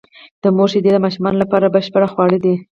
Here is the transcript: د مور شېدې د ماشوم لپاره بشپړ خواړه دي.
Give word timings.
د 0.41 0.43
مور 0.55 0.69
شېدې 0.73 0.91
د 0.93 0.97
ماشوم 1.03 1.25
لپاره 1.41 1.71
بشپړ 1.73 2.03
خواړه 2.13 2.37
دي. 2.43 2.55